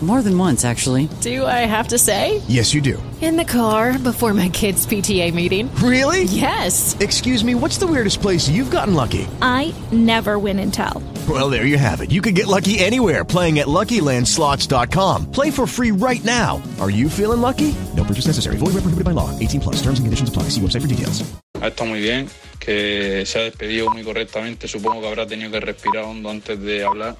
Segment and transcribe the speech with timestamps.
[0.00, 1.08] More than once, actually.
[1.22, 2.40] Do I have to say?
[2.46, 3.02] Yes, you do.
[3.20, 5.74] In the car before my kids' PTA meeting.
[5.82, 6.22] Really?
[6.22, 6.96] Yes.
[7.00, 9.26] Excuse me, what's the weirdest place you've gotten lucky?
[9.42, 11.02] I never win and tell.
[11.28, 12.12] Well, there you have it.
[12.12, 15.32] You can get lucky anywhere playing at LuckyLandSlots.com.
[15.32, 16.62] Play for free right now.
[16.80, 17.74] Are you feeling lucky?
[17.96, 18.56] No purchase necessary.
[18.56, 19.36] Void where prohibited by law.
[19.36, 19.82] 18 plus.
[19.82, 20.44] Terms and conditions apply.
[20.54, 21.24] See website for details.
[21.60, 22.28] Está muy bien,
[22.60, 24.68] que se ha despedido muy correctamente.
[24.68, 27.16] Supongo que habrá tenido que respirar hondo antes de hablar.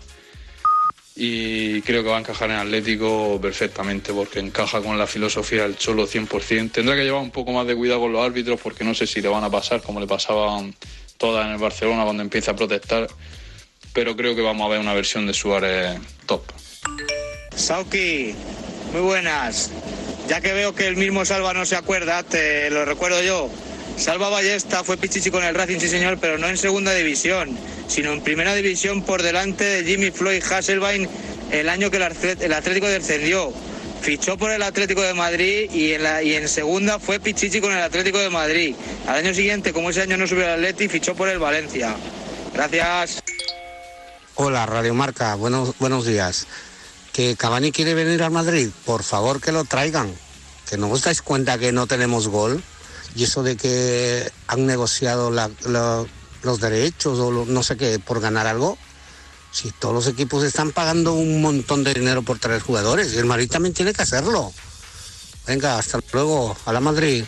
[1.21, 5.77] Y creo que va a encajar en Atlético perfectamente porque encaja con la filosofía del
[5.77, 6.71] Cholo 100%.
[6.71, 9.21] Tendrá que llevar un poco más de cuidado con los árbitros porque no sé si
[9.21, 10.77] le van a pasar como le pasaban
[11.17, 13.09] todas en el Barcelona cuando empieza a protestar,
[13.93, 16.43] pero creo que vamos a ver una versión de Suárez top.
[17.57, 18.33] Sauki,
[18.93, 19.73] muy buenas.
[20.29, 23.51] Ya que veo que el mismo Salva no se acuerda, te lo recuerdo yo.
[23.99, 28.13] Salva Ballesta fue pichichi con el Racing, sí señor, pero no en segunda división, sino
[28.13, 31.09] en primera división por delante de Jimmy Floyd Hasselbein
[31.51, 33.53] el año que el Atlético descendió.
[34.01, 37.83] Fichó por el Atlético de Madrid y en, y en segunda fue pichichi con el
[37.83, 38.77] Atlético de Madrid.
[39.09, 41.97] Al año siguiente, como ese año no subió el Atleti, fichó por el Valencia.
[42.55, 43.21] Gracias.
[44.37, 46.47] Hola, Radio Marca, buenos, buenos días.
[47.13, 50.15] Que Cavani quiere venir al Madrid, por favor que lo traigan.
[50.71, 52.63] Que no os dais cuenta que no tenemos gol
[53.15, 58.79] y eso de que han negociado los derechos o no sé qué por ganar algo,
[59.51, 63.51] si todos los equipos están pagando un montón de dinero por traer jugadores, el Madrid
[63.51, 64.53] también tiene que hacerlo.
[65.47, 67.25] Venga, hasta luego, a la Madrid.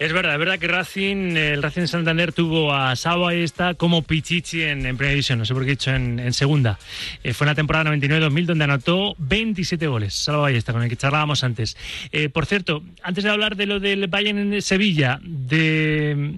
[0.00, 4.62] Es verdad, es verdad que Racing, el Racing Santander tuvo a Saba esta como Pichichi
[4.62, 6.78] en, primera división, no sé por qué he dicho en, segunda.
[7.22, 10.14] Eh, fue en la temporada 99-2000 donde anotó 27 goles.
[10.14, 11.76] Salva Ballesta, con el que charlábamos antes.
[12.12, 16.36] Eh, por cierto, antes de hablar de lo del Bayern en Sevilla, de,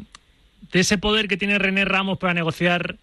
[0.73, 2.97] de ese poder que tiene René Ramos para negociar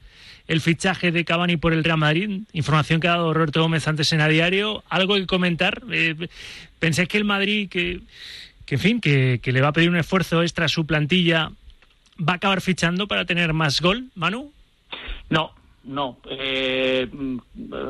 [0.50, 4.12] el fichaje de Cavani por el Real Madrid, información que ha dado Roberto Gómez antes
[4.12, 5.84] en a diario, algo que comentar.
[5.90, 6.28] Eh,
[6.80, 8.02] ¿Pensáis que el Madrid, que
[8.70, 11.50] que en fin, que, le va a pedir un esfuerzo extra a su plantilla,
[12.20, 14.52] ¿va a acabar fichando para tener más gol, Manu?
[15.28, 16.20] No, no.
[16.30, 17.10] Eh,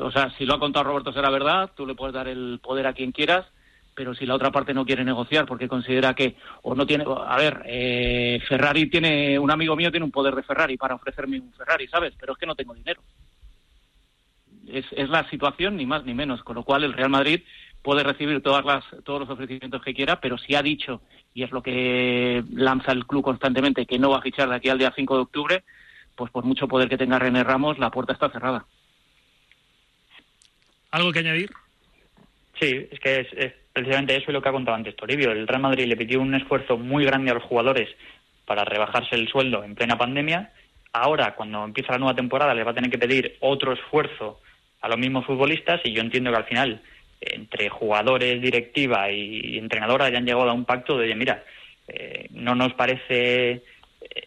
[0.02, 2.88] o sea, si lo ha contado Roberto será verdad, tú le puedes dar el poder
[2.88, 3.46] a quien quieras,
[3.94, 7.36] pero si la otra parte no quiere negociar porque considera que, o no tiene, a
[7.36, 11.52] ver, eh, Ferrari tiene, un amigo mío tiene un poder de Ferrari para ofrecerme un
[11.52, 12.14] Ferrari, ¿sabes?
[12.18, 13.02] Pero es que no tengo dinero.
[14.66, 17.42] Es, es la situación, ni más ni menos, con lo cual el Real Madrid
[17.82, 21.02] puede recibir todas las, todos los ofrecimientos que quiera, pero si ha dicho,
[21.34, 24.70] y es lo que lanza el club constantemente, que no va a fichar de aquí
[24.70, 25.64] al día 5 de octubre,
[26.16, 28.66] pues por mucho poder que tenga René Ramos, la puerta está cerrada.
[30.92, 31.52] ¿Algo que añadir?
[32.60, 35.32] Sí, es que es, precisamente eso y lo que ha contado antes Toribio.
[35.32, 37.90] El Real Madrid le pidió un esfuerzo muy grande a los jugadores
[38.46, 40.52] para rebajarse el sueldo en plena pandemia.
[40.92, 44.42] Ahora, cuando empieza la nueva temporada, le va a tener que pedir otro esfuerzo
[44.82, 46.82] a los mismos futbolistas y yo entiendo que al final
[47.22, 51.44] entre jugadores, directiva y entrenadora ya han llegado a un pacto de, mira,
[51.88, 53.64] eh, no nos parece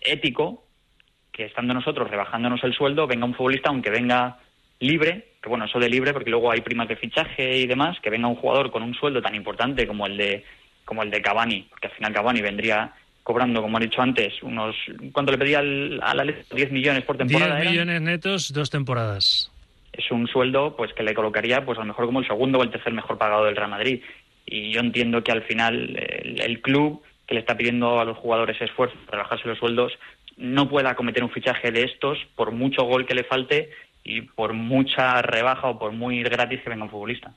[0.03, 0.65] ético
[1.33, 4.39] que estando nosotros rebajándonos el sueldo venga un futbolista, aunque venga
[4.81, 8.11] libre, que bueno, eso de libre porque luego hay primas de fichaje y demás, que
[8.11, 10.45] venga un jugador con un sueldo tan importante como el de
[10.85, 12.93] como el de Cavani, porque al final Cavani vendría
[13.23, 14.75] cobrando, como han dicho antes, unos
[15.13, 17.57] ¿cuánto le pedía al, la 10 millones por temporada?
[17.61, 19.51] 10 millones netos, dos temporadas
[19.93, 22.63] es un sueldo pues que le colocaría pues a lo mejor como el segundo o
[22.63, 24.03] el tercer mejor pagado del Real Madrid.
[24.47, 28.61] Y yo entiendo que al final el, club que le está pidiendo a los jugadores
[28.61, 29.93] esfuerzo para bajarse los sueldos
[30.37, 33.71] no pueda cometer un fichaje de estos por mucho gol que le falte
[34.03, 37.33] y por mucha rebaja o por muy gratis que venga un futbolista.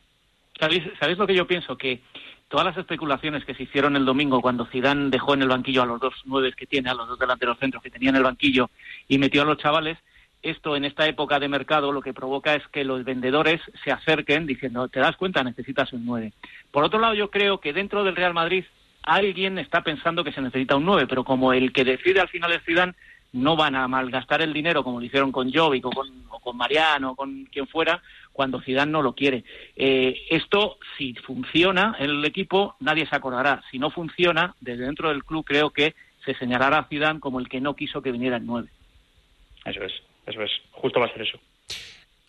[0.59, 1.77] ¿Sabéis, ¿Sabéis lo que yo pienso?
[1.77, 1.99] Que
[2.47, 5.85] todas las especulaciones que se hicieron el domingo cuando Zidane dejó en el banquillo a
[5.85, 8.69] los dos nueve que tiene, a los dos delanteros centros que tenía en el banquillo
[9.07, 9.97] y metió a los chavales,
[10.41, 14.45] esto en esta época de mercado lo que provoca es que los vendedores se acerquen
[14.45, 15.43] diciendo, ¿te das cuenta?
[15.43, 16.33] Necesitas un 9.
[16.71, 18.65] Por otro lado, yo creo que dentro del Real Madrid
[19.03, 22.51] alguien está pensando que se necesita un 9, pero como el que decide al final
[22.51, 22.93] es Zidane,
[23.33, 26.55] no van a malgastar el dinero como lo hicieron con Jovic o con, o con
[26.55, 28.01] Mariano o con quien fuera,
[28.31, 29.43] cuando Zidane no lo quiere.
[29.75, 33.61] Eh, esto, si funciona el equipo, nadie se acordará.
[33.71, 37.49] Si no funciona, desde dentro del club creo que se señalará a Zidane como el
[37.49, 38.69] que no quiso que viniera el 9.
[39.65, 39.93] Eso es,
[40.25, 40.51] eso es.
[40.71, 41.39] Justo va a ser eso.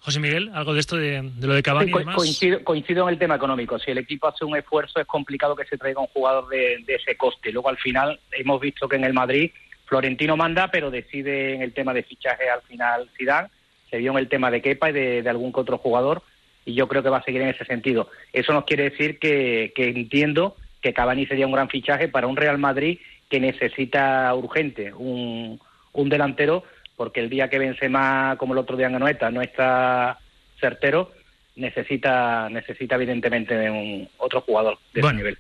[0.07, 3.35] José Miguel, algo de esto de, lo de Cavani sí, coincido, coincido, en el tema
[3.35, 3.77] económico.
[3.81, 7.17] Si el equipo hace un esfuerzo, es complicado que se traiga un jugador de, ese
[7.17, 7.51] coste.
[7.51, 9.51] Luego, al final, hemos visto que en el Madrid
[9.87, 13.49] Florentino manda, pero decide en el tema de fichaje al final Zidane.
[13.91, 16.23] Se vio en el tema de Kepa y de, algún que otro jugador,
[16.65, 18.09] y yo creo que va a seguir en ese sentido.
[18.33, 22.37] Eso nos quiere decir que, que entiendo que Cavani sería un gran fichaje para un
[22.37, 25.59] Real Madrid que necesita urgente un,
[25.93, 26.63] un delantero
[26.97, 30.19] porque el día que vence más como el otro día en Anoeta no está
[30.61, 31.13] certero,
[31.55, 35.39] necesita necesita evidentemente un otro jugador de ese nivel.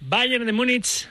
[0.00, 1.08] Bayern de Múnich,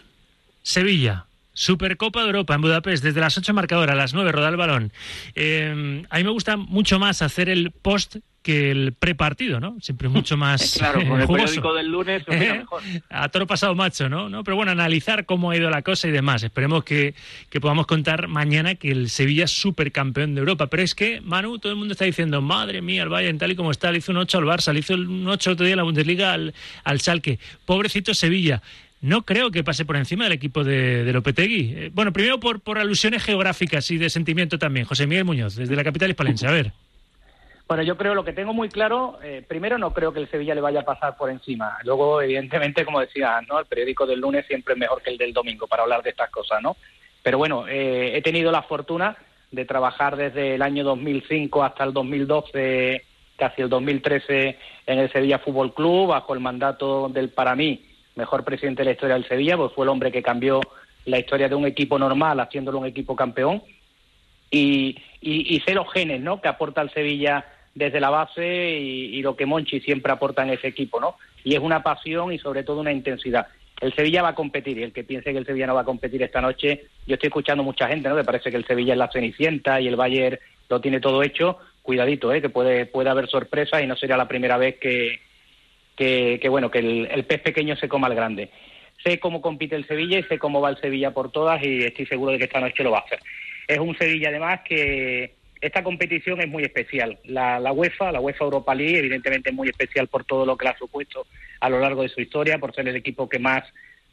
[0.61, 1.25] Sevilla.
[1.53, 4.91] Supercopa de Europa en Budapest, desde las 8 marcadoras, a las 9 roda el balón.
[5.35, 9.77] Eh, a mí me gusta mucho más hacer el post que el prepartido, ¿no?
[9.79, 12.83] Siempre mucho más Claro, con el periódico del lunes mejor.
[13.09, 14.29] A toro pasado macho, ¿no?
[14.29, 14.43] ¿no?
[14.43, 16.43] Pero bueno, analizar cómo ha ido la cosa y demás.
[16.43, 17.15] Esperemos que,
[17.49, 20.67] que podamos contar mañana que el Sevilla es supercampeón de Europa.
[20.67, 23.55] Pero es que, Manu, todo el mundo está diciendo, madre mía, el Bayern tal y
[23.55, 25.77] como está, le hizo un 8 al Barça, le hizo un 8 otro día en
[25.77, 26.53] la Bundesliga al,
[26.83, 27.39] al Schalke.
[27.65, 28.61] Pobrecito Sevilla
[29.03, 31.73] no creo que pase por encima del equipo de, Lopetegui.
[31.75, 34.85] Eh, bueno, primero por, por alusiones geográficas y de sentimiento también.
[34.85, 36.47] José Miguel Muñoz, desde la capital hispalense.
[36.47, 36.71] A ver.
[37.67, 40.55] Bueno, yo creo lo que tengo muy claro, eh, primero no creo que el Sevilla
[40.55, 41.77] le vaya a pasar por encima.
[41.83, 43.59] Luego, evidentemente, como decía, ¿no?
[43.59, 46.29] el periódico del lunes siempre es mejor que el del domingo para hablar de estas
[46.29, 46.77] cosas, ¿no?
[47.21, 49.17] Pero bueno, eh, he tenido la fortuna
[49.51, 53.03] de trabajar desde el año 2005 hasta el 2012,
[53.35, 54.57] casi el 2013,
[54.87, 57.81] en el Sevilla Fútbol Club, bajo el mandato del, para mí,
[58.15, 60.61] mejor presidente de la historia del Sevilla, pues fue el hombre que cambió
[61.05, 63.63] la historia de un equipo normal haciéndolo un equipo campeón.
[64.49, 66.39] Y, y, sé los genes ¿no?
[66.39, 67.43] que aporta el Sevilla
[67.73, 71.15] desde la base y, lo que Monchi siempre aporta en ese equipo, ¿no?
[71.43, 73.47] Y es una pasión y sobre todo una intensidad.
[73.81, 75.85] El Sevilla va a competir y el que piense que el Sevilla no va a
[75.85, 78.15] competir esta noche, yo estoy escuchando mucha gente, ¿no?
[78.15, 80.37] Que parece que el Sevilla es la cenicienta y el Bayern
[80.69, 81.57] lo tiene todo hecho.
[81.81, 82.39] Cuidadito, ¿eh?
[82.39, 85.19] Que puede, puede haber sorpresas y no sería la primera vez que,
[85.95, 88.49] que, bueno, que el, pez pequeño se coma al grande.
[89.03, 92.05] Sé cómo compite el Sevilla y sé cómo va el Sevilla por todas y estoy
[92.05, 93.19] seguro de que esta noche lo va a hacer.
[93.67, 97.17] Es un Sevilla además que esta competición es muy especial.
[97.23, 100.71] La, UEFA, la UEFA Europa League, evidentemente es muy especial por todo lo que la
[100.71, 101.25] ha supuesto
[101.61, 103.63] a lo largo de su historia, por ser el equipo que más,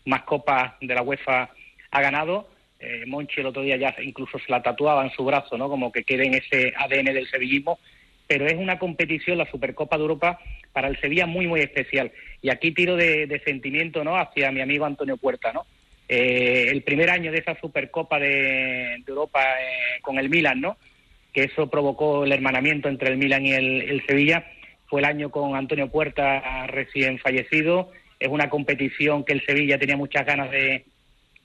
[0.05, 1.51] más copas de la UEFA
[1.91, 2.49] ha ganado.
[2.79, 5.69] Eh, Monchi el otro día ya incluso se la tatuaba en su brazo, ¿no?
[5.69, 7.81] Como que quede en ese ADN del sevillismo.
[8.31, 10.39] Pero es una competición, la Supercopa de Europa,
[10.73, 12.13] para el Sevilla muy, muy especial.
[12.41, 14.17] Y aquí tiro de, sentimiento, ¿no?
[14.17, 15.67] Hacia mi amigo Antonio Puerta, ¿no?
[16.09, 20.77] Eh, el primer año de esa Supercopa de, Europa eh, con el Milan, ¿no?
[21.33, 24.47] que eso provocó el hermanamiento entre el Milan y el, Sevilla.
[24.87, 27.91] Fue el año con Antonio Puerta recién fallecido.
[28.21, 30.85] Es una competición que el Sevilla tenía muchas ganas de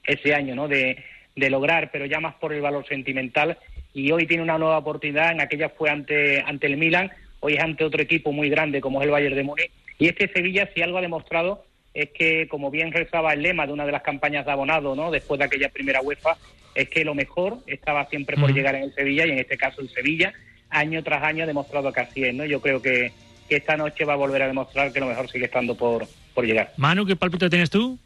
[0.04, 0.68] ese año, ¿no?
[0.68, 1.04] De,
[1.36, 3.58] lograr, pero ya más por el valor sentimental.
[3.96, 5.32] Y hoy tiene una nueva oportunidad.
[5.32, 9.02] En aquella fue ante, ante el Milan, hoy es ante otro equipo muy grande como
[9.02, 9.72] es el Bayern de Múnich.
[9.98, 11.64] Y este Sevilla, si algo ha demostrado,
[11.94, 15.12] es que, como bien rezaba el lema de una de las campañas de abonado, ¿no?
[15.12, 16.36] Después de aquella primera UEFA,
[16.76, 19.80] es que lo mejor estaba siempre por llegar en el Sevilla y en este caso
[19.80, 20.34] el Sevilla,
[20.70, 22.44] año tras año ha demostrado que así es, ¿no?
[22.44, 23.14] Yo creo que,
[23.48, 26.74] esta noche va a volver a demostrar que lo mejor sigue estando por, por llegar.
[26.78, 28.00] Manu, ¿qué palpito tienes tú?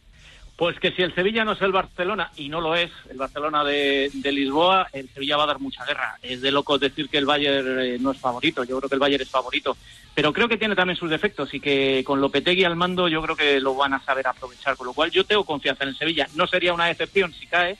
[0.60, 3.64] Pues que si el Sevilla no es el Barcelona, y no lo es, el Barcelona
[3.64, 6.18] de, Lisboa, el Sevilla va a dar mucha guerra.
[6.22, 9.00] Es de locos decir que el Bayern eh, no es favorito, yo creo que el
[9.00, 9.78] Bayern es favorito.
[10.14, 13.38] Pero creo que tiene también sus defectos y que con Lopetegui al mando yo creo
[13.38, 14.76] que lo van a saber aprovechar.
[14.76, 16.28] Con lo cual yo tengo confianza en el Sevilla.
[16.36, 17.78] No sería una excepción si cae,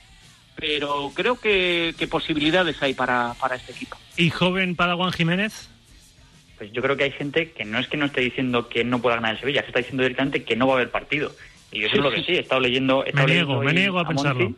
[0.56, 3.98] pero creo que, posibilidades hay para, para este equipo.
[4.16, 5.70] ¿Y joven Padawan Jiménez?
[6.58, 9.02] Pues yo creo que hay gente que no es que no esté diciendo que no
[9.02, 11.34] pueda ganar el Sevilla, se está diciendo directamente que no va a haber partido.
[11.72, 13.04] Y yo creo que sí, he estado leyendo...
[13.14, 14.54] me niego, me niego a, pensarlo.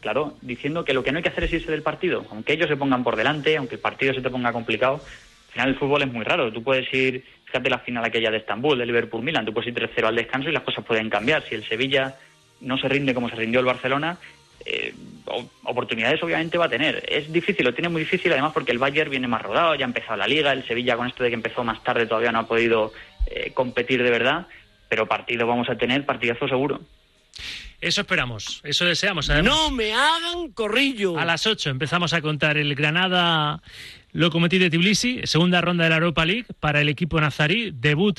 [0.00, 2.24] claro, diciendo que lo que no hay que hacer es irse del partido.
[2.30, 5.68] Aunque ellos se pongan por delante, aunque el partido se te ponga complicado, al final
[5.68, 6.52] el fútbol es muy raro.
[6.52, 10.06] Tú puedes ir, fíjate la final aquella de Estambul, de Liverpool-Milan, tú puedes ir 3-0
[10.06, 11.44] al descanso y las cosas pueden cambiar.
[11.48, 12.16] Si el Sevilla
[12.60, 14.18] no se rinde como se rindió el Barcelona,
[14.64, 14.92] eh,
[15.64, 17.04] oportunidades obviamente va a tener.
[17.08, 19.88] Es difícil, lo tiene muy difícil además porque el Bayern viene más rodado, ya ha
[19.88, 22.48] empezado la liga, el Sevilla con esto de que empezó más tarde todavía no ha
[22.48, 22.92] podido
[23.26, 24.46] eh, competir de verdad,
[24.88, 26.80] pero partido vamos a tener, partidazo seguro.
[27.80, 29.28] Eso esperamos, eso deseamos.
[29.28, 31.18] No me hagan corrillo.
[31.18, 33.60] A las 8 empezamos a contar el Granada
[34.12, 38.18] Lokomotiv de Tbilisi, segunda ronda de la Europa League para el equipo nazarí, debut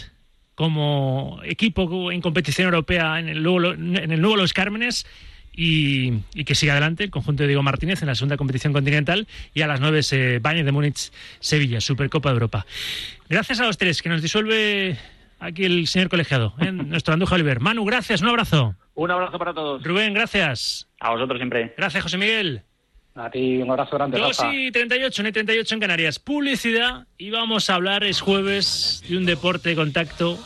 [0.53, 5.05] como equipo en competición europea en el, en el nuevo Los Cármenes
[5.53, 9.27] y, y que siga adelante el conjunto de Diego Martínez en la segunda competición continental
[9.53, 12.65] y a las 9 se Bayern de Múnich Sevilla, Supercopa de Europa.
[13.27, 14.97] Gracias a los tres que nos disuelve
[15.39, 16.72] aquí el señor colegiado, ¿eh?
[16.72, 17.60] nuestro Andújar Oliver.
[17.60, 18.75] Manu, gracias, un abrazo.
[18.96, 19.84] Un abrazo para todos.
[19.84, 20.88] Rubén, gracias.
[21.00, 21.74] A vosotros siempre.
[21.77, 22.63] Gracias, José Miguel.
[23.15, 24.20] A ti, un abrazo grande.
[24.20, 24.53] 2 Rafa.
[24.53, 26.20] y 38, no hay 38 en Canarias.
[26.20, 30.38] Publicidad y vamos a hablar, es jueves, de un deporte de contacto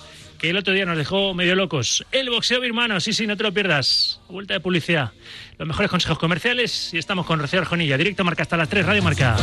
[0.41, 2.03] que el otro día nos dejó medio locos.
[2.11, 4.19] El boxeo birmano, sí, sí, no te lo pierdas.
[4.27, 5.11] Vuelta de publicidad.
[5.59, 7.95] Los mejores consejos comerciales y estamos con Rocío Arjonilla.
[7.95, 9.35] Directo Marca hasta las 3, Radio Marca.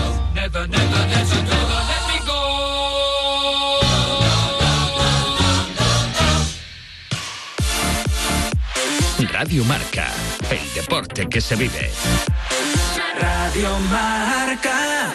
[9.40, 10.08] Radio Marca,
[10.50, 11.92] el deporte que se vive.
[13.20, 15.14] Radio Marca.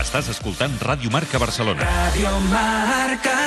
[0.00, 1.84] Estàs escoltant Ràdio Marca Barcelona.
[1.84, 3.38] Radio Marca.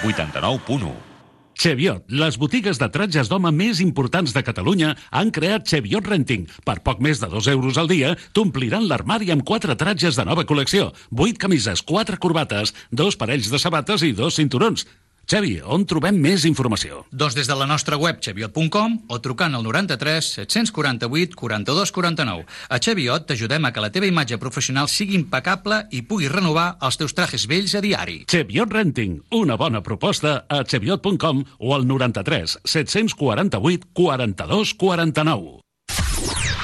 [0.00, 1.11] 89.1.
[1.54, 6.48] Cheviot, les botigues de tratges d'home més importants de Catalunya han creat Cheviot Renting.
[6.66, 10.46] Per poc més de 2 euros al dia, t'ompliran l'armari amb quatre tratges de nova
[10.48, 10.90] col·lecció.
[11.12, 14.86] 8 camises, 4 corbates, dos parells de sabates i dos cinturons.
[15.30, 17.04] Xevi, on trobem més informació?
[17.14, 22.44] Doncs des de la nostra web cheviot.com o trucant al 93 748 42 49.
[22.68, 27.00] A Cheviot t'ajudem a que la teva imatge professional sigui impecable i puguis renovar els
[27.00, 28.22] teus trajes vells a diari.
[28.28, 35.61] Cheviot Renting, una bona proposta a cheviot.com o al 93 748 42 49.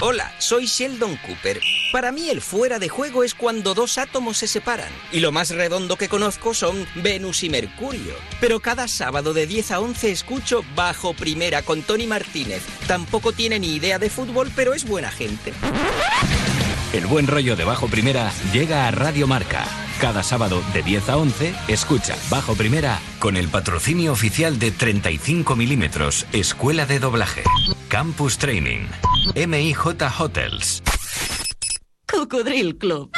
[0.00, 1.60] Hola, soy Sheldon Cooper.
[1.90, 4.90] Para mí el fuera de juego es cuando dos átomos se separan.
[5.10, 8.14] Y lo más redondo que conozco son Venus y Mercurio.
[8.40, 12.62] Pero cada sábado de 10 a 11 escucho Bajo Primera con Tony Martínez.
[12.86, 15.52] Tampoco tiene ni idea de fútbol, pero es buena gente.
[16.92, 19.88] El buen rollo de Bajo Primera llega a Radio Marca.
[20.00, 25.56] Cada sábado de 10 a 11, escucha Bajo Primera con el patrocinio oficial de 35
[25.56, 27.42] milímetros, Escuela de Doblaje,
[27.88, 28.86] Campus Training,
[29.34, 29.76] MIJ
[30.20, 30.82] Hotels.
[32.10, 33.10] Cocodril Club.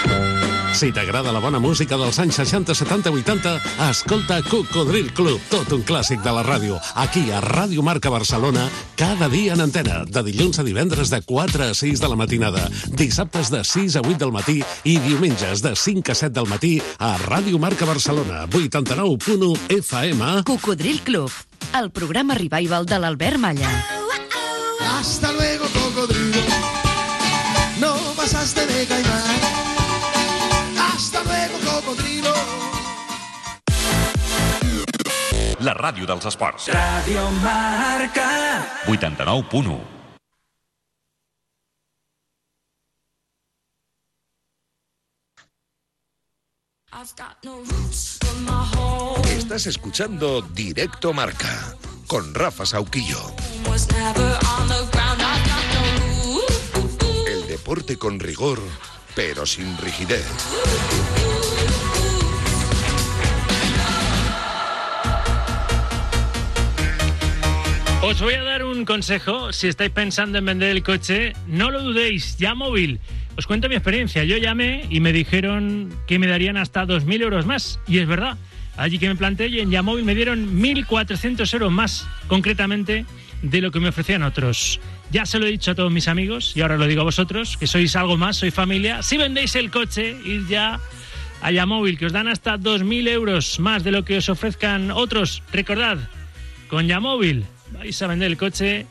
[0.74, 3.52] Si t'agrada la bona música dels anys 60, 70, 80,
[3.88, 6.78] escolta Cocodril Club, tot un clàssic de la ràdio.
[6.98, 11.70] Aquí a Ràdio Marca Barcelona, cada dia en antena, de dilluns a divendres de 4
[11.70, 15.74] a 6 de la matinada, dissabtes de 6 a 8 del matí i diumenges de
[15.76, 20.44] 5 a 7 del matí a Ràdio Marca Barcelona, 89.1 FM.
[20.44, 21.30] Cocodril Club,
[21.78, 23.70] el programa revival de l'Albert Malla.
[24.80, 25.39] Hasta luego, cocodrilo.
[28.86, 29.40] Caimán.
[30.78, 32.34] Hasta luego, cocodrilo.
[35.60, 36.68] La ràdio dels esports.
[36.72, 38.64] Radio Marca.
[38.86, 40.00] 89.1.
[49.28, 53.18] Estás escuchando Directo Marca con Rafa Sauquillo.
[57.70, 58.58] Con rigor,
[59.14, 60.26] pero sin rigidez.
[68.02, 69.52] Os voy a dar un consejo.
[69.52, 72.36] Si estáis pensando en vender el coche, no lo dudéis.
[72.38, 72.98] Ya móvil.
[73.38, 74.24] Os cuento mi experiencia.
[74.24, 77.78] Yo llamé y me dijeron que me darían hasta 2.000 euros más.
[77.86, 78.36] Y es verdad.
[78.76, 83.06] Allí que me planteé y en Yamóvil me dieron 1.400 euros más, concretamente,
[83.42, 84.80] de lo que me ofrecían otros.
[85.10, 87.56] Ya se lo he dicho a todos mis amigos y ahora lo digo a vosotros,
[87.56, 89.02] que sois algo más, sois familia.
[89.02, 90.78] Si vendéis el coche, id ya
[91.42, 95.42] a Yamóvil, que os dan hasta 2.000 euros más de lo que os ofrezcan otros.
[95.52, 95.98] Recordad,
[96.68, 98.86] con Yamóvil vais a vender el coche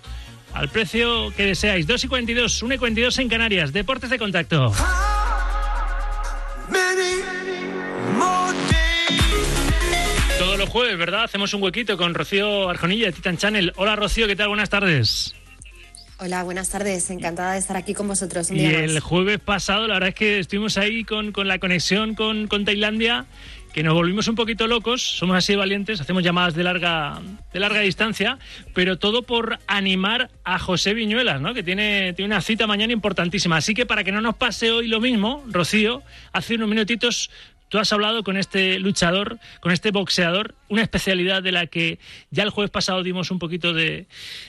[0.54, 1.88] al precio que deseáis.
[1.88, 3.72] 2 y 42, 1 y 42 en Canarias.
[3.72, 4.74] Deportes de contacto.
[10.38, 11.24] Todos los jueves, ¿verdad?
[11.24, 13.72] Hacemos un huequito con Rocío Arjonilla de Titan Channel.
[13.78, 14.50] Hola Rocío, ¿qué tal?
[14.50, 15.39] Buenas tardes.
[16.22, 17.10] Hola, buenas tardes.
[17.12, 19.04] Encantada de estar aquí con vosotros un Y día el más.
[19.04, 23.26] jueves pasado, la verdad es que estuvimos ahí con, con la conexión con, con Tailandia,
[23.74, 27.22] que nos volvimos un poquito locos, somos así valientes, hacemos llamadas de larga,
[27.54, 28.38] de larga distancia,
[28.74, 31.54] pero todo por animar a José Viñuelas, ¿no?
[31.54, 33.56] que tiene, tiene una cita mañana importantísima.
[33.56, 37.30] Así que para que no nos pase hoy lo mismo, Rocío, hace unos minutitos
[37.70, 42.00] tú has hablado con este luchador, con este boxeador, una especialidad de la que
[42.32, 44.08] ya el jueves pasado dimos un poquito de,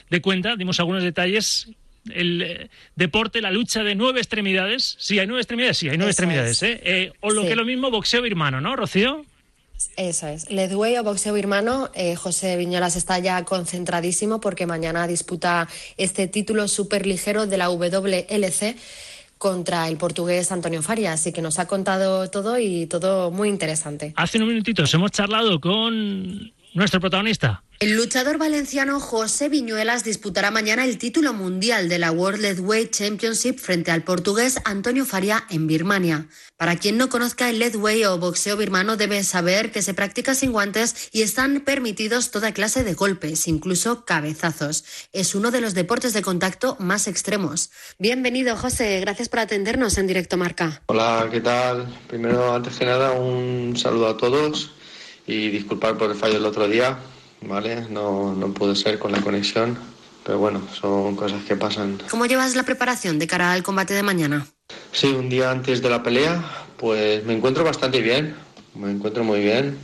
[0.09, 1.69] de cuenta, dimos algunos detalles.
[2.09, 4.95] El eh, deporte, la lucha de nueve extremidades.
[4.99, 6.63] Sí, hay nueve extremidades, sí, hay nueve Eso extremidades.
[6.63, 6.63] es.
[6.63, 6.81] ¿eh?
[6.83, 7.47] Eh, o lo Sí.
[7.47, 9.23] que es lo mismo, boxeo birmano, ¿no, Rocío?
[9.97, 10.49] Eso es.
[10.51, 16.67] Ledway o boxeo birmano, eh, José Viñolas está ya concentradísimo porque mañana disputa este título
[16.67, 18.75] súper ligero de la WLC
[19.41, 21.13] contra el portugués Antonio Faria.
[21.13, 24.13] Así que nos ha contado todo y todo muy interesante.
[24.15, 27.63] Hace unos minutitos hemos charlado con nuestro protagonista.
[27.81, 33.57] El luchador valenciano José Viñuelas disputará mañana el título mundial de la World Leadweight Championship
[33.57, 36.27] frente al portugués Antonio Faria en Birmania.
[36.57, 40.51] Para quien no conozca el leadweight o boxeo birmano debe saber que se practica sin
[40.51, 44.85] guantes y están permitidos toda clase de golpes, incluso cabezazos.
[45.11, 47.71] Es uno de los deportes de contacto más extremos.
[47.97, 50.83] Bienvenido José, gracias por atendernos en directo Marca.
[50.85, 51.87] Hola, ¿qué tal?
[52.07, 54.69] Primero, antes que nada, un saludo a todos
[55.25, 56.99] y disculpar por el fallo del otro día,
[57.41, 57.87] ¿vale?
[57.89, 59.77] No, no pude ser con la conexión,
[60.25, 61.99] pero bueno, son cosas que pasan.
[62.09, 64.47] ¿Cómo llevas la preparación de cara al combate de mañana?
[64.91, 66.43] Sí, un día antes de la pelea,
[66.77, 68.35] pues me encuentro bastante bien,
[68.75, 69.77] me encuentro muy bien.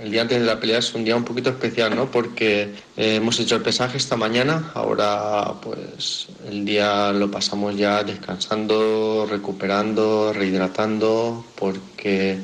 [0.00, 2.10] El día antes de la pelea es un día un poquito especial, ¿no?
[2.10, 8.02] Porque eh, hemos hecho el pesaje esta mañana, ahora pues el día lo pasamos ya
[8.02, 12.38] descansando, recuperando, rehidratando, porque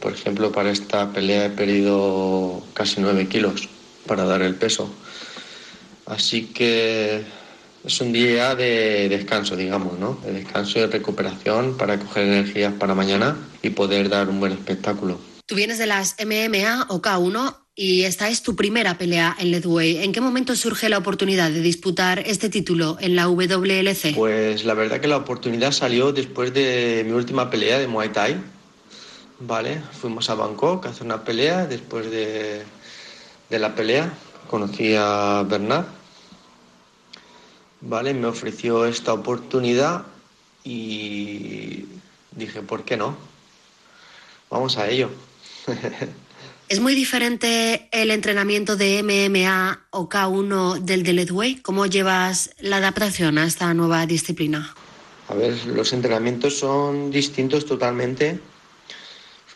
[0.00, 3.68] por ejemplo, para esta pelea he perdido casi 9 kilos
[4.06, 4.92] para dar el peso.
[6.06, 7.22] Así que
[7.84, 10.20] es un día de descanso, digamos, ¿no?
[10.24, 14.52] De descanso y de recuperación para coger energías para mañana y poder dar un buen
[14.52, 15.18] espectáculo.
[15.46, 19.98] Tú vienes de las MMA o K1 y esta es tu primera pelea en Leadway.
[19.98, 24.14] ¿En qué momento surge la oportunidad de disputar este título en la WLC?
[24.14, 28.36] Pues la verdad que la oportunidad salió después de mi última pelea de Muay Thai
[29.38, 31.66] Vale, fuimos a Bangkok a hacer una pelea.
[31.66, 32.64] Después de,
[33.50, 34.12] de la pelea
[34.48, 35.86] conocí a Bernard.
[37.80, 40.04] Vale, me ofreció esta oportunidad
[40.64, 41.84] y
[42.32, 43.16] dije, ¿por qué no?
[44.50, 45.10] Vamos a ello.
[46.68, 51.56] ¿Es muy diferente el entrenamiento de MMA o K1 del de Leadway?
[51.62, 54.74] ¿Cómo llevas la adaptación a esta nueva disciplina?
[55.28, 58.40] A ver, los entrenamientos son distintos totalmente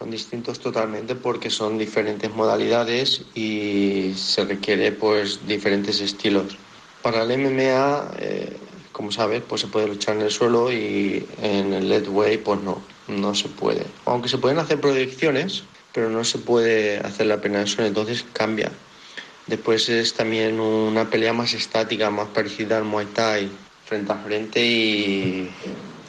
[0.00, 6.56] son distintos totalmente porque son diferentes modalidades y se requiere pues diferentes estilos.
[7.02, 8.56] Para el MMA, eh,
[8.92, 12.80] como sabes, pues se puede luchar en el suelo y en el leadway pues no,
[13.08, 13.84] no se puede.
[14.06, 18.24] Aunque se pueden hacer proyecciones, pero no se puede hacer la pena de suelo, entonces
[18.32, 18.72] cambia.
[19.48, 23.50] Después es también una pelea más estática, más parecida al Muay Thai,
[23.84, 25.50] frente a frente y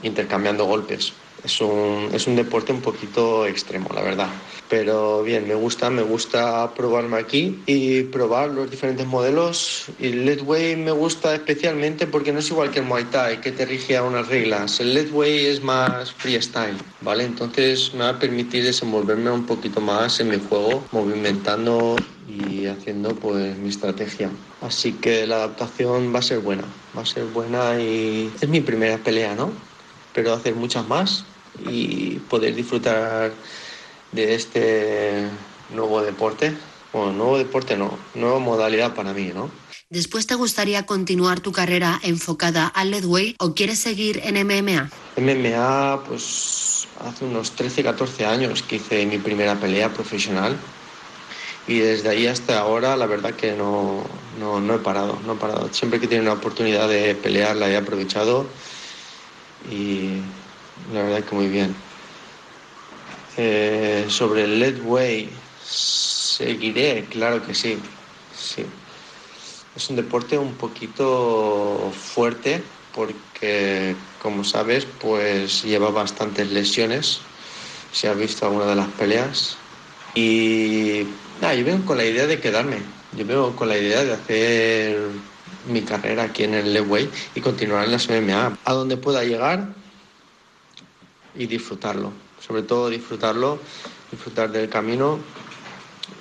[0.01, 1.11] intercambiando golpes
[1.43, 4.29] es un, es un deporte un poquito extremo, la verdad.
[4.69, 9.85] Pero bien, me gusta, me gusta probarme aquí y probar los diferentes modelos.
[9.99, 13.51] Y el Leadway me gusta especialmente porque no es igual que el Muay Thai, que
[13.51, 14.79] te rige a unas reglas.
[14.79, 17.25] El Leadway es más freestyle, ¿vale?
[17.25, 23.09] Entonces me va a permitir desenvolverme un poquito más en mi juego, movimentando y haciendo
[23.15, 24.29] pues mi estrategia.
[24.61, 26.63] Así que la adaptación va a ser buena,
[26.95, 29.51] va a ser buena y es mi primera pelea, ¿no?
[30.13, 31.25] Pero hacer muchas más
[31.59, 33.31] y poder disfrutar
[34.11, 35.27] de este
[35.73, 36.53] nuevo deporte.
[36.93, 39.49] Bueno, nuevo deporte no, nueva modalidad para mí, ¿no?
[39.89, 44.89] ¿Después te gustaría continuar tu carrera enfocada al Leadway o quieres seguir en MMA?
[45.17, 50.57] MMA, pues hace unos 13, 14 años que hice mi primera pelea profesional
[51.67, 54.03] y desde ahí hasta ahora la verdad que no,
[54.39, 55.69] no, no he parado, no he parado.
[55.73, 58.45] Siempre que tiene una oportunidad de pelear la he aprovechado
[59.69, 60.21] y
[60.93, 61.73] la verdad que muy bien.
[63.37, 65.29] Eh, sobre el Leadway,
[65.63, 67.77] seguiré, claro que sí,
[68.35, 68.65] sí.
[69.75, 72.61] Es un deporte un poquito fuerte
[72.93, 77.19] porque, como sabes, pues lleva bastantes lesiones.
[77.93, 79.55] Si has visto alguna de las peleas.
[80.15, 81.03] Y
[81.41, 82.79] nada, yo vengo con la idea de quedarme.
[83.17, 84.97] Yo vengo con la idea de hacer
[85.69, 88.57] mi carrera aquí en el Leadway y continuar en las MMA.
[88.63, 89.67] A donde pueda llegar,
[91.35, 92.11] y disfrutarlo.
[92.39, 93.59] Sobre todo disfrutarlo,
[94.11, 95.19] disfrutar del camino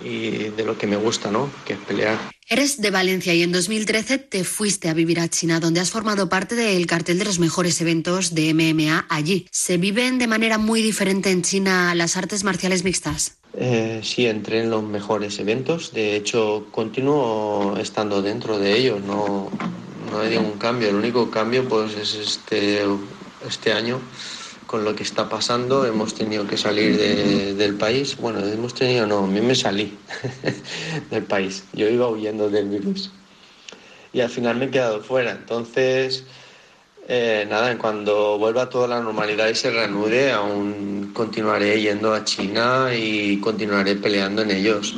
[0.05, 1.51] y de lo que me gusta, ¿no?
[1.64, 2.18] Que es pelear.
[2.49, 6.29] Eres de Valencia y en 2013 te fuiste a vivir a China, donde has formado
[6.29, 9.46] parte del cartel de los mejores eventos de MMA allí.
[9.53, 13.37] ¿Se viven de manera muy diferente en China las artes marciales mixtas?
[13.55, 15.92] Eh, sí, entré en los mejores eventos.
[15.92, 19.01] De hecho, continúo estando dentro de ellos.
[19.01, 19.51] No,
[20.11, 20.88] no hay ningún cambio.
[20.88, 22.83] El único cambio pues, es este,
[23.46, 24.01] este año
[24.70, 26.96] con lo que está pasando hemos tenido que salir
[27.56, 28.16] del país.
[28.16, 29.98] Bueno, hemos tenido, no, a mí me salí
[31.11, 31.64] del país.
[31.72, 33.11] Yo iba huyendo del virus.
[34.12, 35.33] Y al final me he quedado fuera.
[35.33, 36.22] Entonces,
[37.09, 42.94] eh, nada, cuando vuelva toda la normalidad y se reanude, aún continuaré yendo a China
[42.94, 44.94] y continuaré peleando en ellos.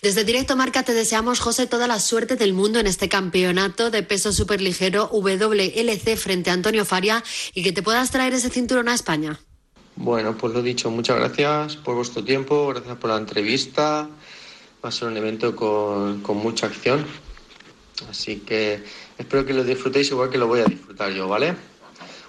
[0.00, 4.04] Desde Directo Marca te deseamos, José, toda la suerte del mundo en este campeonato de
[4.04, 8.94] peso superligero WLC frente a Antonio Faria y que te puedas traer ese cinturón a
[8.94, 9.40] España.
[9.96, 14.08] Bueno, pues lo dicho, muchas gracias por vuestro tiempo, gracias por la entrevista.
[14.84, 17.04] Va a ser un evento con, con mucha acción.
[18.08, 18.84] Así que
[19.18, 21.56] espero que lo disfrutéis igual que lo voy a disfrutar yo, ¿vale?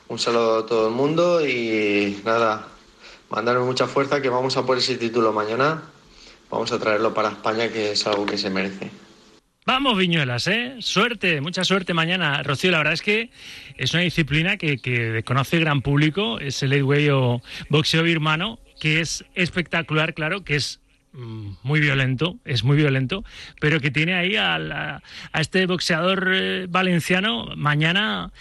[0.08, 2.68] Un saludo a todo el mundo y nada,
[3.30, 5.84] mandarme mucha fuerza que vamos a por ese título mañana.
[6.50, 8.90] Vamos a traerlo para España, que es algo que se merece.
[9.66, 10.78] Vamos, Viñuelas, ¿eh?
[10.80, 12.42] Suerte, mucha suerte mañana.
[12.42, 13.30] Rocío, la verdad es que
[13.78, 18.58] es una disciplina que, que conoce el gran público, es el lightweight o boxeo birmano,
[18.80, 20.80] que es espectacular, claro, que es
[21.12, 23.24] mm, muy violento, es muy violento,
[23.62, 24.56] pero que tiene ahí a,
[25.32, 28.32] a este boxeador eh, valenciano mañana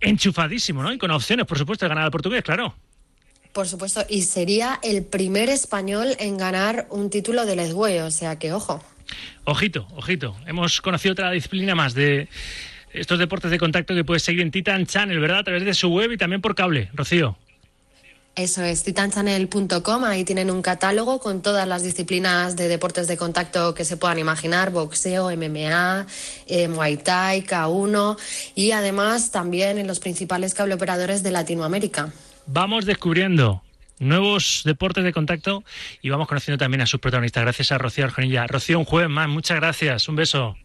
[0.00, 0.92] enchufadísimo, ¿no?
[0.92, 2.74] Y con opciones, por supuesto, de ganar al portugués, claro.
[3.52, 8.38] Por supuesto, y sería el primer español en ganar un título de Ledway, o sea
[8.38, 8.82] que ojo.
[9.44, 10.36] Ojito, ojito.
[10.46, 12.28] Hemos conocido otra disciplina más de
[12.92, 15.40] estos deportes de contacto que puedes seguir en Titan Channel, ¿verdad?
[15.40, 16.90] A través de su web y también por cable.
[16.92, 17.36] Rocío.
[18.36, 23.74] Eso es, titanchanel.com, ahí tienen un catálogo con todas las disciplinas de deportes de contacto
[23.74, 26.06] que se puedan imaginar, boxeo, MMA,
[26.46, 28.16] eh, Muay Thai, K1
[28.54, 32.12] y además también en los principales cableoperadores de Latinoamérica.
[32.52, 33.62] Vamos descubriendo
[34.00, 35.62] nuevos deportes de contacto
[36.02, 37.44] y vamos conociendo también a sus protagonistas.
[37.44, 38.44] Gracias a Rocío Arjonilla.
[38.48, 39.28] Rocío, un jueves más.
[39.28, 40.08] Muchas gracias.
[40.08, 40.56] Un beso.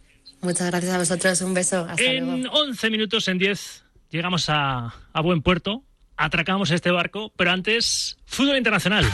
[0.41, 2.33] Muchas gracias a vosotros, un beso, hasta luego.
[2.33, 5.83] En 11 minutos, en 10, llegamos a, a buen puerto.
[6.17, 9.05] Atracamos este barco, pero antes, fútbol internacional.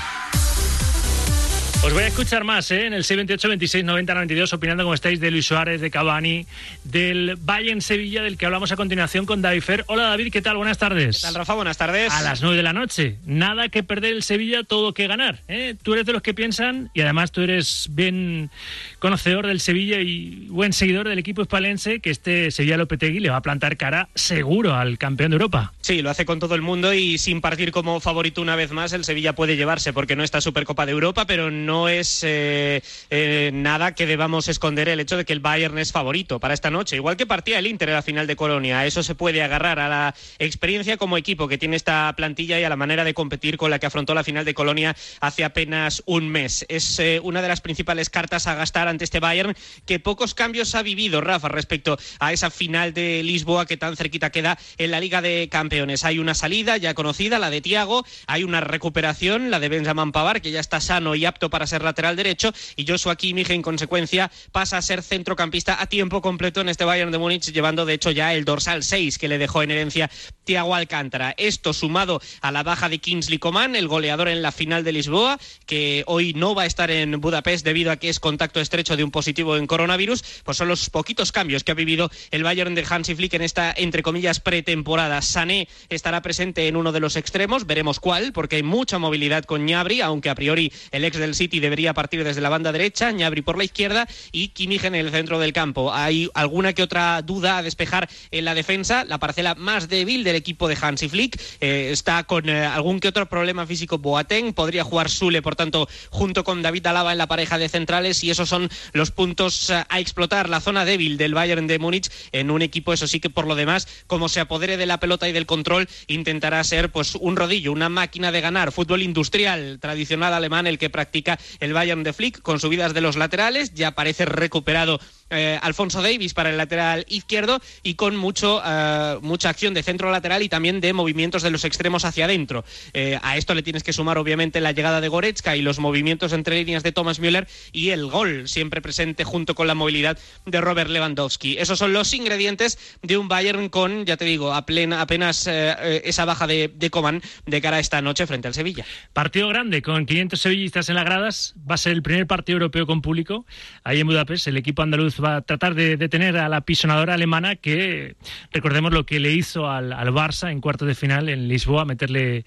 [1.84, 2.86] Os voy a escuchar más ¿eh?
[2.86, 6.46] en el 628 26 90 92 opinando como estáis de Luis Suárez, de Cavani,
[6.84, 9.84] del Bayern Sevilla del que hablamos a continuación con David Fer.
[9.88, 10.58] Hola David, ¿qué tal?
[10.58, 11.17] Buenas tardes.
[11.17, 11.56] ¿Qué tal, Rafa?
[11.56, 12.13] Buenas tardes.
[12.13, 13.17] A las 9 de la noche.
[13.26, 15.39] Nada que perder el Sevilla, todo que ganar.
[15.48, 15.76] ¿eh?
[15.82, 18.52] Tú eres de los que piensan y además tú eres bien
[19.00, 23.38] conocedor del Sevilla y buen seguidor del equipo espalense que este Sevilla Lopetegui le va
[23.38, 25.74] a plantar cara seguro al campeón de Europa.
[25.92, 28.94] Sí, lo hace con todo el mundo y sin partir como favorito una vez más,
[28.94, 33.52] el Sevilla puede llevarse porque no está Supercopa de Europa, pero no es eh, eh,
[33.54, 36.96] nada que debamos esconder el hecho de que el Bayern es favorito para esta noche,
[36.96, 38.86] igual que partía el Inter en la final de Colonia.
[38.86, 42.70] Eso se puede agarrar a la experiencia como equipo que tiene esta plantilla y a
[42.70, 46.30] la manera de competir con la que afrontó la final de Colonia hace apenas un
[46.30, 46.66] mes.
[46.70, 50.74] Es eh, una de las principales cartas a gastar ante este Bayern que pocos cambios
[50.74, 55.02] ha vivido, Rafa, respecto a esa final de Lisboa que tan cerquita queda en la
[55.02, 55.81] Liga de Campeones.
[56.04, 60.41] Hay una salida ya conocida, la de Tiago, hay una recuperación, la de Benjamin Pavar,
[60.41, 64.32] que ya está sano y apto para ser lateral derecho, y Joshua Kimmich, en consecuencia,
[64.52, 68.12] pasa a ser centrocampista a tiempo completo en este Bayern de Múnich, llevando de hecho
[68.12, 70.10] ya el dorsal 6 que le dejó en herencia
[70.44, 71.34] Tiago Alcántara.
[71.38, 75.39] Esto sumado a la baja de Kingsley Coman, el goleador en la final de Lisboa,
[75.65, 79.04] que hoy no va a estar en Budapest debido a que es contacto estrecho de
[79.04, 82.86] un positivo en coronavirus, pues son los poquitos cambios que ha vivido el Bayern de
[82.88, 85.22] Hansi Flick en esta, entre comillas, pretemporada.
[85.22, 89.65] Sané estará presente en uno de los extremos, veremos cuál, porque hay mucha movilidad con
[89.65, 93.41] Ñabri, aunque a priori el ex del City debería partir desde la banda derecha, Ñabri
[93.41, 95.93] por la izquierda y Kimmich en el centro del campo.
[95.93, 100.36] Hay alguna que otra duda a despejar en la defensa, la parcela más débil del
[100.36, 101.39] equipo de Hansi Flick.
[101.62, 105.88] Eh, está con eh, algún que otro problema físico Boateng, podría jugar Sule, por tanto,
[106.10, 109.84] junto con David Alaba en la pareja de centrales y esos son los puntos eh,
[109.88, 113.30] a explotar, la zona débil del Bayern de Múnich en un equipo, eso sí que
[113.30, 117.16] por lo demás, como se apodere de la pelota y del control, intentará ser pues
[117.16, 122.04] un rodillo, una máquina de ganar, fútbol industrial tradicional alemán el que practica el Bayern
[122.04, 126.58] de Flick con subidas de los laterales, ya parece recuperado eh, Alfonso Davis para el
[126.58, 131.41] lateral izquierdo y con mucho eh, mucha acción de centro lateral y también de movimientos
[131.41, 132.63] de los extremos hacia adentro.
[132.94, 136.34] Eh, a esto le tienes que sumar obviamente la llegada de Goretzka y los movimientos
[136.34, 140.62] entre líneas de Thomas Müller y el gol siempre presente junto con la movilidad de
[140.62, 141.58] Robert Lewandowski.
[141.58, 146.26] Esos son los ingredientes de un Bayern con, ya te digo, a plena, apenas esa
[146.26, 148.86] baja de, de Coman de cara a esta noche frente al Sevilla.
[149.13, 151.56] Partido grande, con 500 sevillistas en las gradas.
[151.70, 153.46] Va a ser el primer partido europeo con público.
[153.84, 157.56] Ahí en Budapest, el equipo andaluz va a tratar de detener a la pisonadora alemana
[157.56, 158.16] que,
[158.52, 162.46] recordemos lo que le hizo al, al Barça en cuartos de final en Lisboa, meterle,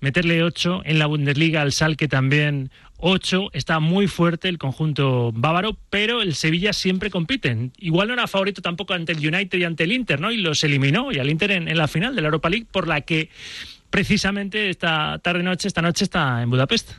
[0.00, 3.50] meterle 8 en la Bundesliga, al Salque también 8.
[3.52, 7.70] Está muy fuerte el conjunto bávaro, pero el Sevilla siempre compite.
[7.78, 10.30] Igual no era favorito tampoco ante el United y ante el Inter, ¿no?
[10.30, 12.88] Y los eliminó, y al Inter en, en la final de la Europa League, por
[12.88, 13.28] la que
[13.90, 16.92] precisamente esta tarde-noche, esta noche está en Budapest.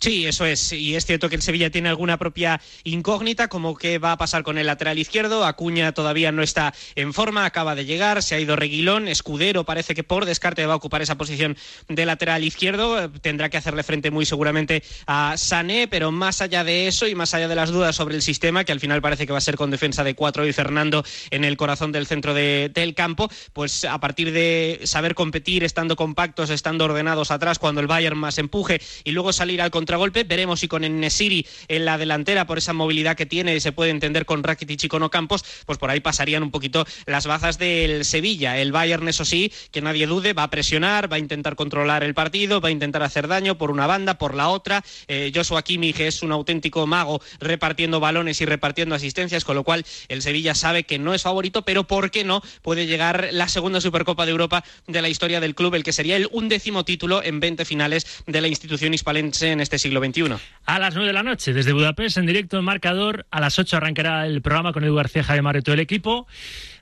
[0.00, 0.72] Sí, eso es.
[0.72, 4.44] Y es cierto que el Sevilla tiene alguna propia incógnita, como qué va a pasar
[4.44, 5.44] con el lateral izquierdo.
[5.44, 9.08] Acuña todavía no está en forma, acaba de llegar, se ha ido Reguilón.
[9.08, 11.56] Escudero parece que por descarte va a ocupar esa posición
[11.88, 13.10] de lateral izquierdo.
[13.10, 17.34] Tendrá que hacerle frente muy seguramente a Sané, pero más allá de eso y más
[17.34, 19.56] allá de las dudas sobre el sistema, que al final parece que va a ser
[19.56, 23.84] con defensa de cuatro y Fernando en el corazón del centro de- del campo, pues
[23.84, 28.80] a partir de saber competir, estando compactos, estando ordenados atrás, cuando el Bayern más empuje
[29.02, 33.16] y luego salir al contragolpe, veremos si con Nesiri en la delantera, por esa movilidad
[33.16, 36.50] que tiene, se puede entender con Rakitic y con Ocampos, pues por ahí pasarían un
[36.50, 38.58] poquito las bazas del Sevilla.
[38.58, 42.12] El Bayern, eso sí, que nadie dude, va a presionar, va a intentar controlar el
[42.12, 44.84] partido, va a intentar hacer daño por una banda, por la otra.
[45.06, 49.86] Eh, Joshua Kimmich es un auténtico mago repartiendo balones y repartiendo asistencias, con lo cual
[50.08, 52.42] el Sevilla sabe que no es favorito, pero ¿por qué no?
[52.60, 56.16] Puede llegar la segunda Supercopa de Europa de la historia del club, el que sería
[56.16, 60.34] el undécimo título en 20 finales de la institución hispalense en este siglo XXI.
[60.66, 63.26] A las 9 de la noche, desde Budapest, en directo en marcador.
[63.30, 66.26] A las 8 arrancará el programa con Edu García, Javier Mar y todo el equipo.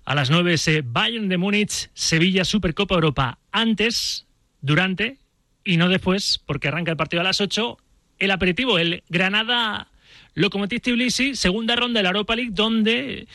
[0.04, 3.38] A las 9 ese Bayern de Múnich, Sevilla, Supercopa Europa.
[3.52, 4.26] Antes,
[4.60, 5.18] durante
[5.64, 7.76] y no después, porque arranca el partido a las 8.
[8.18, 9.88] El aperitivo, el Granada
[10.34, 13.26] Lokomotiv Tbilisi, segunda ronda de la Europa League, donde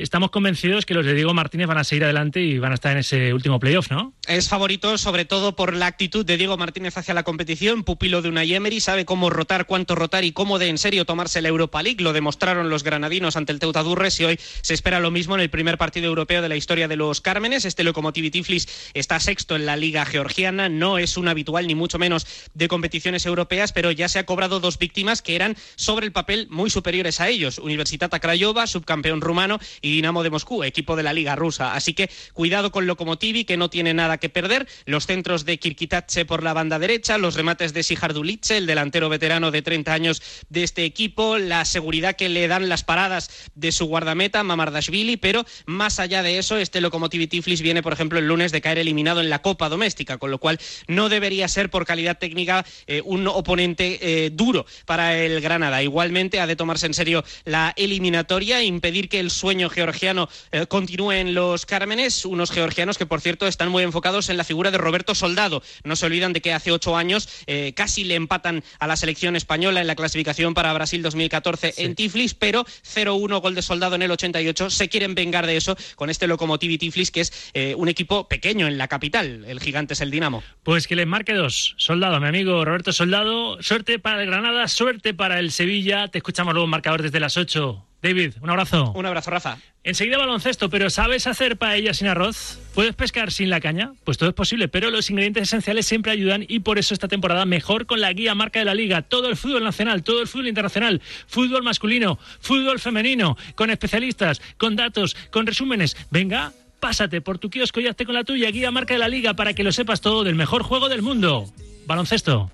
[0.00, 2.92] estamos convencidos que los de Diego Martínez van a seguir adelante y van a estar
[2.92, 4.14] en ese último playoff, ¿no?
[4.26, 8.28] Es favorito sobre todo por la actitud de Diego Martínez hacia la competición, pupilo de
[8.28, 11.82] Unai Emery, sabe cómo rotar, cuánto rotar y cómo de en serio tomarse la Europa
[11.82, 15.34] League, lo demostraron los granadinos ante el Teuta Durres y hoy se espera lo mismo
[15.34, 17.64] en el primer partido europeo de la historia de los Cármenes.
[17.64, 21.98] Este Lokomotiv Tiflis está sexto en la liga georgiana, no es un habitual ni mucho
[21.98, 26.12] menos de competiciones europeas, pero ya se ha cobrado dos víctimas que eran sobre el
[26.12, 29.58] papel muy superiores a ellos, Universitat Craiova, subcampeón rumano
[29.90, 31.74] Dinamo de Moscú, equipo de la liga rusa.
[31.74, 34.66] Así que cuidado con Lokomotivi, que no tiene nada que perder.
[34.86, 39.50] Los centros de Kirkitache por la banda derecha, los remates de Sijardulice, el delantero veterano
[39.50, 43.86] de 30 años de este equipo, la seguridad que le dan las paradas de su
[43.86, 48.52] guardameta, Mamardashvili, pero más allá de eso, este Lokomotiv Tiflis viene, por ejemplo, el lunes
[48.52, 52.18] de caer eliminado en la Copa Doméstica, con lo cual no debería ser por calidad
[52.18, 55.82] técnica eh, un oponente eh, duro para el Granada.
[55.82, 61.12] Igualmente ha de tomarse en serio la eliminatoria, impedir que el sueño georgiano eh, continúe
[61.12, 64.78] en los Cármenes, unos georgianos que, por cierto, están muy enfocados en la figura de
[64.78, 65.62] Roberto Soldado.
[65.84, 69.36] No se olvidan de que hace ocho años eh, casi le empatan a la selección
[69.36, 74.02] española en la clasificación para Brasil 2014 en Tiflis, pero 0-1 gol de Soldado en
[74.02, 74.70] el 88.
[74.70, 78.66] Se quieren vengar de eso con este Lokomotiv Tiflis, que es eh, un equipo pequeño
[78.66, 79.44] en la capital.
[79.46, 80.42] El gigante es el Dinamo.
[80.62, 81.74] Pues que les marque dos.
[81.78, 83.62] Soldado, mi amigo Roberto Soldado.
[83.62, 86.08] Suerte para el Granada, suerte para el Sevilla.
[86.08, 87.87] Te escuchamos luego marcador desde las 8.
[88.00, 88.92] David, un abrazo.
[88.92, 89.58] Un abrazo, Rafa.
[89.82, 92.58] Enseguida baloncesto, pero ¿sabes hacer paella sin arroz?
[92.74, 93.92] ¿Puedes pescar sin la caña?
[94.04, 97.44] Pues todo es posible, pero los ingredientes esenciales siempre ayudan y por eso esta temporada
[97.44, 99.02] mejor con la guía marca de la liga.
[99.02, 104.76] Todo el fútbol nacional, todo el fútbol internacional, fútbol masculino, fútbol femenino, con especialistas, con
[104.76, 105.96] datos, con resúmenes.
[106.10, 109.34] Venga, pásate por tu kiosco y hazte con la tuya, guía marca de la liga,
[109.34, 111.46] para que lo sepas todo del mejor juego del mundo.
[111.86, 112.50] Baloncesto.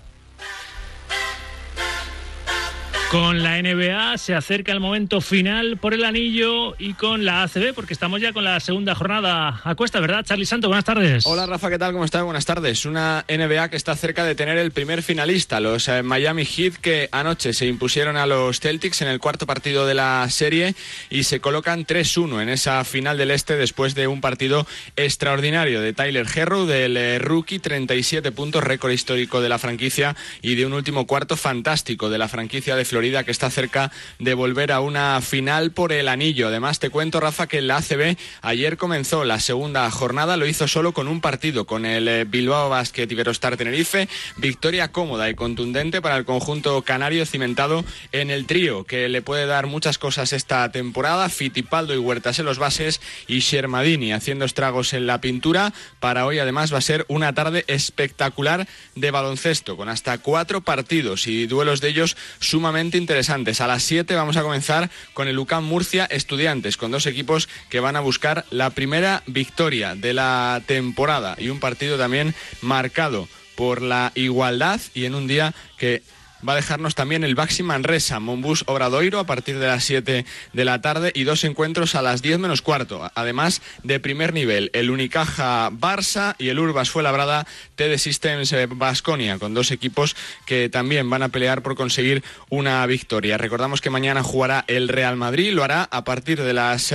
[3.11, 7.73] Con la NBA se acerca el momento final por el anillo y con la ACB,
[7.73, 10.25] porque estamos ya con la segunda jornada a cuesta, ¿verdad?
[10.25, 11.23] Charlie Santo, buenas tardes.
[11.25, 11.93] Hola Rafa, ¿qué tal?
[11.93, 12.23] ¿Cómo estás?
[12.23, 12.83] Buenas tardes.
[12.85, 17.07] Una NBA que está cerca de tener el primer finalista, los eh, Miami Heat, que
[17.11, 20.75] anoche se impusieron a los Celtics en el cuarto partido de la serie
[21.09, 24.65] y se colocan 3-1 en esa final del este después de un partido
[24.95, 30.55] extraordinario de Tyler Herro, del eh, rookie, 37 puntos, récord histórico de la franquicia y
[30.55, 34.71] de un último cuarto fantástico de la franquicia de Florida que está cerca de volver
[34.71, 36.47] a una final por el anillo.
[36.47, 40.93] Además, te cuento, Rafa, que la ACB ayer comenzó la segunda jornada, lo hizo solo
[40.93, 44.07] con un partido, con el eh, Bilbao Basket Iberostar Tenerife.
[44.37, 49.45] Victoria cómoda y contundente para el conjunto canario cimentado en el trío, que le puede
[49.45, 51.27] dar muchas cosas esta temporada.
[51.27, 55.73] Fitipaldo y Huertas en los bases y Shermadini haciendo estragos en la pintura.
[55.99, 61.27] Para hoy, además, va a ser una tarde espectacular de baloncesto, con hasta cuatro partidos
[61.27, 63.61] y duelos de ellos sumamente interesantes.
[63.61, 67.79] A las 7 vamos a comenzar con el UCAM Murcia Estudiantes, con dos equipos que
[67.79, 73.81] van a buscar la primera victoria de la temporada y un partido también marcado por
[73.81, 76.03] la igualdad y en un día que
[76.47, 80.65] va a dejarnos también el Baxi Manresa, Monbus Obradoiro a partir de las 7 de
[80.65, 83.11] la tarde y dos encuentros a las 10 menos cuarto.
[83.15, 89.53] Además de primer nivel, el Unicaja Barça y el Urbas Fuenlabrada TD Systems Basconia, con
[89.53, 93.37] dos equipos que también van a pelear por conseguir una victoria.
[93.37, 96.93] Recordamos que mañana jugará el Real Madrid, lo hará a partir de las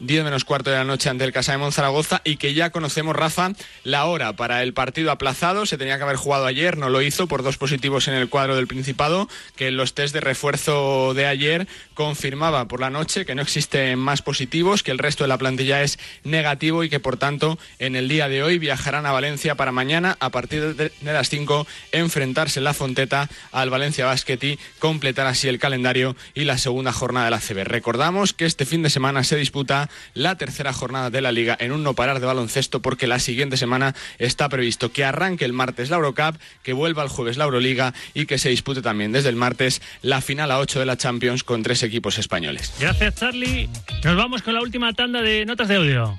[0.00, 3.16] 10 menos cuarto de la noche ante el Casa de Monzaragoza y que ya conocemos,
[3.16, 3.52] Rafa,
[3.84, 5.66] la hora para el partido aplazado.
[5.66, 8.56] Se tenía que haber jugado ayer, no lo hizo por dos positivos en el cuadro
[8.56, 13.42] del Principado, que los test de refuerzo de ayer confirmaba por la noche que no
[13.42, 17.58] existen más positivos, que el resto de la plantilla es negativo y que por tanto
[17.78, 21.66] en el día de hoy viajarán a Valencia para mañana a partir de, las 5
[21.92, 26.92] enfrentarse en la Fonteta al Valencia Basket y completar así el calendario y la segunda
[26.92, 27.64] jornada de la CB.
[27.64, 31.72] Recordamos que este fin de semana se disputa la tercera jornada de la liga en
[31.72, 35.90] un no parar de baloncesto porque la siguiente semana está previsto que arranque el martes
[35.90, 39.36] la Eurocup, que vuelva el jueves la Euroliga y que se dispute también desde el
[39.36, 42.72] martes la final a 8 de la Champions con tres equipos españoles.
[42.78, 43.68] Gracias Charlie.
[44.04, 46.18] Nos vamos con la última tanda de notas de audio.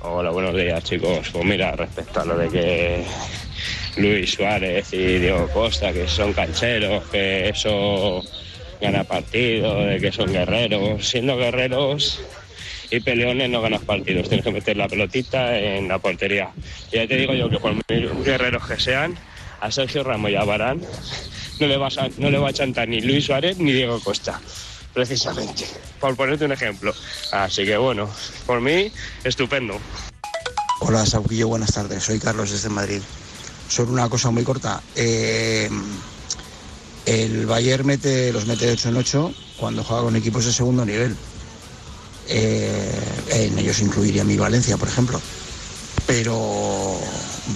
[0.00, 1.28] Hola, buenos días chicos.
[1.32, 3.04] Pues mira, respecto a lo de que
[3.96, 8.22] Luis Suárez y Diego Costa, que son cancheros, que eso
[8.80, 11.06] gana partidos, de que son guerreros.
[11.08, 12.20] Siendo guerreros
[12.90, 16.50] y peleones no ganas partidos, tienes que meter la pelotita en la portería.
[16.92, 19.16] Y ya te digo yo que por muy guerreros que sean,
[19.60, 20.80] a Sergio Ramos y a Barán
[21.60, 24.40] no le, vas a, no le va a chantar ni Luis Suárez ni Diego Costa,
[24.92, 25.64] precisamente,
[26.00, 26.94] por ponerte un ejemplo.
[27.32, 28.08] Así que bueno,
[28.46, 28.92] por mí,
[29.24, 29.78] estupendo.
[30.80, 32.02] Hola, Sauquillo, buenas tardes.
[32.02, 33.00] Soy Carlos desde Madrid.
[33.68, 34.82] Solo una cosa muy corta.
[34.94, 35.68] Eh,
[37.06, 40.84] el Bayern mete, los mete de 8 en 8 cuando juega con equipos de segundo
[40.84, 41.16] nivel.
[42.28, 45.20] Eh, en ellos incluiría mi Valencia, por ejemplo.
[46.06, 46.98] Pero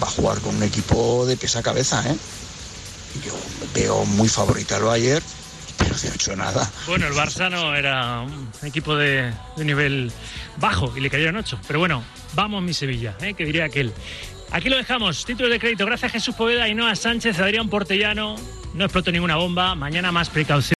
[0.03, 2.17] va a jugar con un equipo de pesa cabeza, ¿eh?
[3.25, 3.33] Yo
[3.75, 5.25] veo muy favorito al Bayern,
[5.79, 6.71] pero de 8 nada.
[6.87, 10.13] Bueno, el Barça no era un equipo de, de nivel
[10.59, 11.61] bajo y le cayeron 8.
[11.67, 12.05] Pero bueno,
[12.35, 13.35] vamos mi Sevilla, ¿eh?
[13.35, 13.93] que diría aquel.
[14.53, 15.25] Aquí lo dejamos.
[15.25, 15.87] Título de crédito.
[15.87, 18.37] Gracias Jesús Poveda, Noah Sánchez, Adrián Portellano.
[18.75, 19.75] No exploto ninguna bomba.
[19.75, 20.80] Mañana más precaución.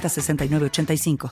[0.00, 1.18] 906985.